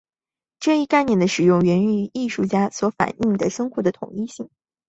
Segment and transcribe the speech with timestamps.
[0.59, 4.49] 这一概念的使用源于艺术家想反映生活的统一性。